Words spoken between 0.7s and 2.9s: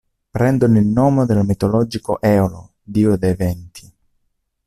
il nome dal mitologico Eolo,